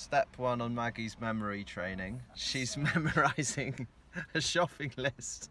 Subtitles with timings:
[0.00, 2.22] Step one on Maggie's memory training.
[2.34, 3.86] She's memorising
[4.34, 5.50] a shopping list,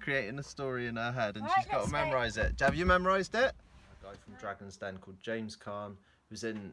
[0.00, 2.54] creating a story in her head, and Right, she's got to memorise it.
[2.60, 3.50] Have you memorised it?
[4.00, 5.96] A guy from Dragon's Den called James Caan,
[6.28, 6.72] who's in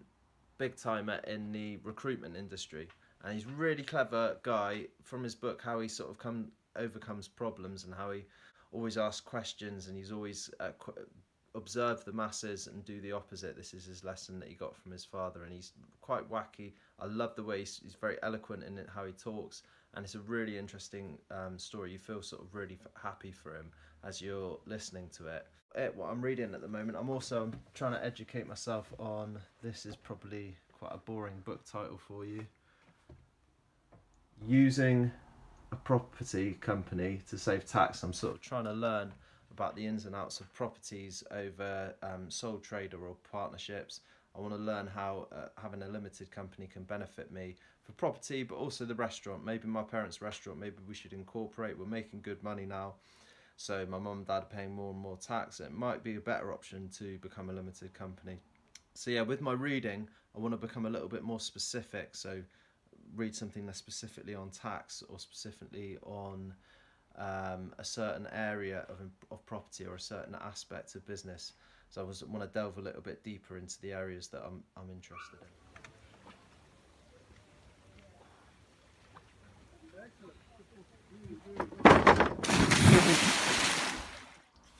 [0.60, 2.88] big time at- in the recruitment industry,
[3.24, 4.86] and he's a really clever guy.
[5.04, 8.24] From his book, how he sort of come overcomes problems and how he
[8.72, 10.94] always asks questions, and he's always uh, qu-
[11.58, 13.58] observe the masses and do the opposite.
[13.58, 16.74] This is his lesson that he got from his father, and he's quite wacky.
[17.00, 19.64] I love the way he's, he's very eloquent in it, how he talks,
[19.96, 21.92] and it's a really interesting um, story.
[21.92, 23.72] You feel sort of really happy for him
[24.04, 25.48] as you're listening to it.
[25.76, 25.96] it.
[25.96, 29.40] What I'm reading at the moment, I'm also trying to educate myself on.
[29.62, 32.46] This is probably quite a boring book title for you.
[34.48, 35.12] Using
[35.72, 38.04] a property company to save tax.
[38.04, 39.12] I'm sort of trying to learn
[39.58, 44.02] about the ins and outs of properties over um, sole trader or partnerships.
[44.36, 48.44] I want to learn how uh, having a limited company can benefit me for property,
[48.44, 49.44] but also the restaurant.
[49.44, 51.76] Maybe my parents' restaurant, maybe we should incorporate.
[51.76, 52.94] We're making good money now.
[53.56, 55.60] So my mum and dad are paying more and more tax.
[55.60, 58.38] It might be a better option to become a limited company.
[58.94, 62.10] So yeah, with my reading, I want to become a little bit more specific.
[62.12, 62.44] So
[63.16, 66.54] read something that's specifically on tax or specifically on
[67.18, 68.98] um, a certain area of,
[69.32, 71.54] of property or a certain aspect of business.
[71.90, 74.64] So I was want to delve a little bit deeper into the areas that I'm
[74.76, 75.48] I'm interested in.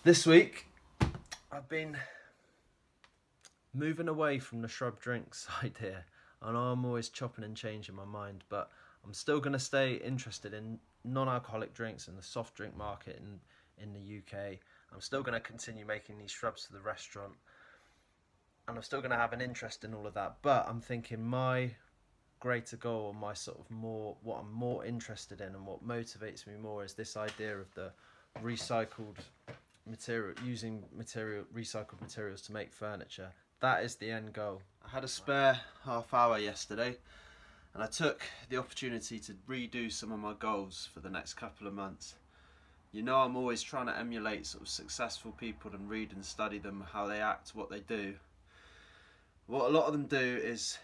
[0.04, 0.68] This week,
[1.52, 1.98] I've been
[3.74, 6.06] moving away from the shrub drinks idea.
[6.42, 8.70] Know I'm always chopping and changing my mind, but
[9.08, 13.40] I'm still going to stay interested in non-alcoholic drinks and the soft drink market in
[13.82, 14.58] in the UK.
[14.94, 17.34] I'm still going to continue making these shrubs for the restaurant,
[18.68, 20.38] and I'm still going to have an interest in all of that.
[20.42, 21.72] But I'm thinking my
[22.40, 26.46] greater goal, or my sort of more what I'm more interested in, and what motivates
[26.46, 27.92] me more is this idea of the
[28.44, 29.18] recycled
[29.90, 35.04] material using material recycled materials to make furniture that is the end goal i had
[35.04, 36.96] a spare half hour yesterday
[37.78, 41.68] and i took the opportunity to redo some of my goals for the next couple
[41.68, 42.16] of months.
[42.92, 46.58] You know i'm always trying to emulate sort of successful people and read and study
[46.58, 48.16] them how they act what they do.
[49.46, 50.80] What a lot of them do is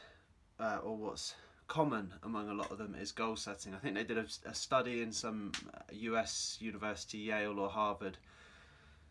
[0.59, 1.33] uh, or what's
[1.67, 3.73] common among a lot of them is goal setting.
[3.73, 8.19] I think they did a, a study in some uh, us university yale or harvard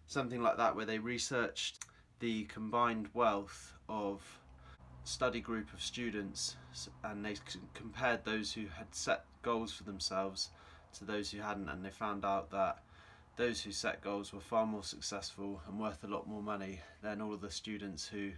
[0.07, 1.81] something like that where they researched
[2.21, 4.39] the combined wealth of
[5.05, 6.57] study group of students
[7.05, 7.35] and they
[7.75, 10.51] compared those who had set goals for themselves
[10.97, 12.83] to those who hadn't and they found out that
[13.37, 17.21] those who set goals were far more successful and worth a lot more money than
[17.21, 18.31] all of the students who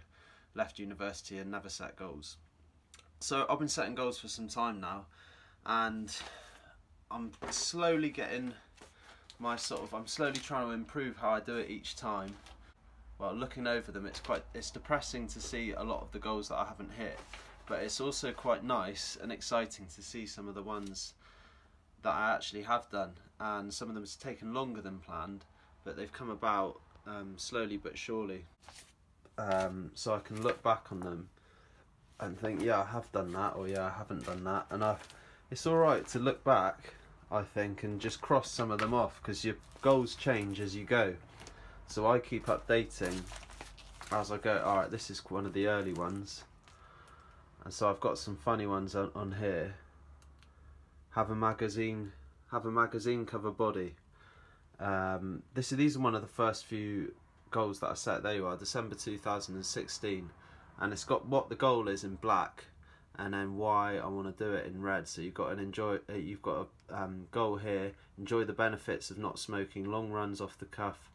[0.55, 2.37] left university and never set goals
[3.19, 5.05] so I've been setting goals for some time now
[5.65, 6.15] and
[7.11, 8.53] I'm slowly getting
[9.39, 12.35] my sort of I'm slowly trying to improve how I do it each time.
[13.17, 16.49] Well, looking over them, it's quite it's depressing to see a lot of the goals
[16.49, 17.17] that I haven't hit,
[17.67, 21.13] but it's also quite nice and exciting to see some of the ones
[22.01, 25.45] that I actually have done, and some of them has taken longer than planned,
[25.83, 28.45] but they've come about um, slowly but surely.
[29.37, 31.29] Um, so I can look back on them
[32.19, 35.07] and think, yeah, I have done that, or yeah, I haven't done that, and I've.
[35.51, 36.95] It's all right to look back
[37.31, 40.83] I think, and just cross some of them off because your goals change as you
[40.83, 41.15] go.
[41.87, 43.21] So I keep updating
[44.11, 44.61] as I go.
[44.65, 46.43] All right, this is one of the early ones,
[47.63, 49.75] and so I've got some funny ones on, on here.
[51.11, 52.11] Have a magazine,
[52.51, 53.95] have a magazine cover body.
[54.77, 57.13] Um, this these are one of the first few
[57.49, 58.23] goals that I set.
[58.23, 60.31] There you are, December two thousand and sixteen,
[60.79, 62.65] and it's got what the goal is in black
[63.17, 65.07] and then why I want to do it in red.
[65.07, 65.99] So you've got an enjoy.
[66.09, 67.93] Uh, you've got a um, goal here.
[68.17, 69.85] Enjoy the benefits of not smoking.
[69.85, 71.09] Long runs off the cuff,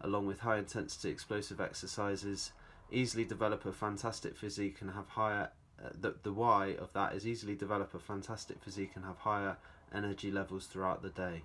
[0.00, 2.52] along with high intensity explosive exercises.
[2.90, 5.50] Easily develop a fantastic physique and have higher.
[5.84, 9.56] Uh, the the why of that is easily develop a fantastic physique and have higher
[9.94, 11.42] energy levels throughout the day.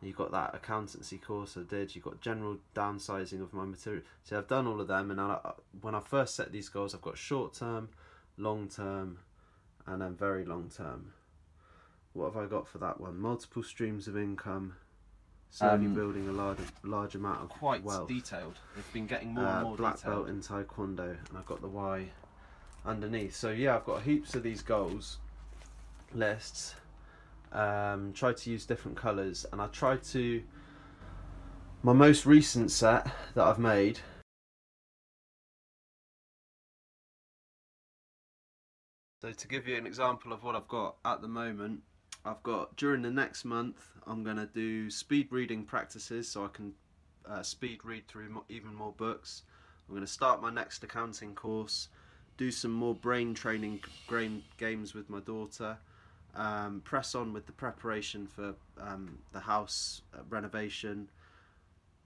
[0.00, 1.94] You've got that accountancy course I did.
[1.94, 4.04] You've got general downsizing of my material.
[4.22, 5.38] So I've done all of them, and I,
[5.80, 7.88] when I first set these goals, I've got short term,
[8.36, 9.18] long term,
[9.86, 11.12] and then very long term.
[12.12, 13.18] What have I got for that one?
[13.18, 14.76] Multiple streams of income,
[15.50, 18.08] slowly Um, building a large large amount of quite wealth.
[18.08, 18.58] detailed.
[18.74, 20.26] They've been getting more Uh, and more black detailed.
[20.26, 22.10] belt in taekwondo, and I've got the Y
[22.84, 23.34] underneath.
[23.34, 25.18] So yeah, I've got heaps of these goals
[26.12, 26.74] lists.
[27.52, 30.42] Um, try to use different colours, and I try to.
[31.82, 34.00] My most recent set that I've made
[39.20, 41.82] So to give you an example of what I've got at the moment,
[42.28, 46.48] I've got during the next month I'm going to do speed reading practices so I
[46.48, 46.74] can
[47.26, 49.42] uh, speed read through mo even more books.
[49.88, 51.88] I'm going to start my next accounting course,
[52.36, 55.78] do some more brain training brain games with my daughter,
[56.34, 61.08] um, press on with the preparation for um, the house uh, renovation,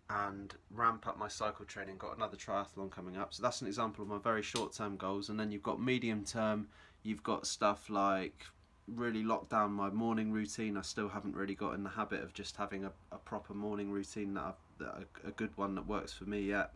[0.09, 1.97] and ramp up my cycle training.
[1.99, 5.29] Got another triathlon coming up, so that's an example of my very short-term goals.
[5.29, 6.69] And then you've got medium-term.
[7.03, 8.47] You've got stuff like
[8.89, 10.77] really locked down my morning routine.
[10.77, 13.91] I still haven't really got in the habit of just having a, a proper morning
[13.91, 16.73] routine that, that a, a, good one that works for me yet.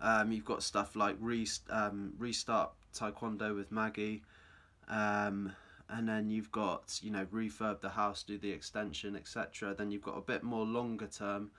[0.00, 4.22] Um, you've got stuff like re, um, restart taekwondo with Maggie,
[4.88, 5.52] um,
[5.88, 9.74] and then you've got you know refurb the house, do the extension, etc.
[9.76, 11.50] Then you've got a bit more longer term.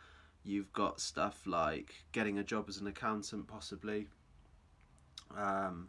[0.44, 4.08] You've got stuff like getting a job as an accountant, possibly,
[5.38, 5.88] um,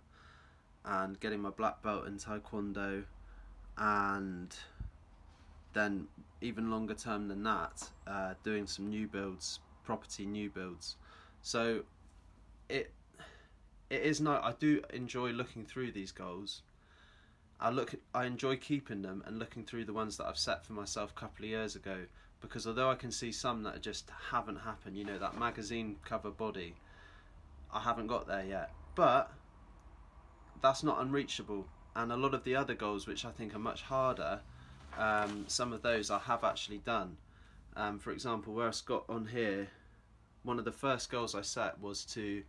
[0.84, 3.02] and getting my black belt in taekwondo,
[3.78, 4.54] and
[5.72, 6.06] then
[6.40, 10.96] even longer term than that, uh, doing some new builds, property new builds.
[11.42, 11.82] So
[12.68, 12.92] it
[13.90, 14.42] it is not.
[14.42, 16.62] I do enjoy looking through these goals.
[17.60, 17.94] I look.
[18.14, 21.20] I enjoy keeping them and looking through the ones that I've set for myself a
[21.20, 22.06] couple of years ago.
[22.40, 26.30] Because although I can see some that just haven't happened, you know, that magazine cover
[26.30, 26.74] body,
[27.72, 28.70] I haven't got there yet.
[28.94, 29.32] But
[30.60, 31.66] that's not unreachable.
[31.96, 34.40] And a lot of the other goals, which I think are much harder,
[34.98, 37.16] um, some of those I have actually done.
[37.76, 39.68] Um, for example, where I've got on here,
[40.42, 42.42] one of the first goals I set was to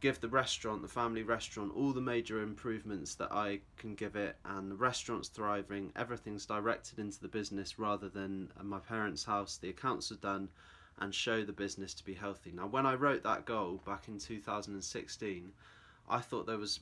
[0.00, 4.36] give the restaurant, the family restaurant, all the major improvements that I can give it,
[4.44, 5.92] and the restaurant's thriving.
[5.96, 9.56] Everything's directed into the business rather than my parents' house.
[9.56, 10.48] The accounts are done,
[10.98, 12.52] and show the business to be healthy.
[12.52, 15.52] Now, when I wrote that goal back in 2016,
[16.08, 16.80] I thought there was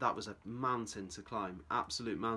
[0.00, 2.34] that was a mountain to climb, absolute mountain.